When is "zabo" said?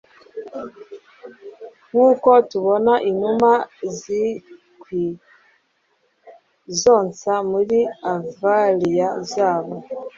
9.33-9.75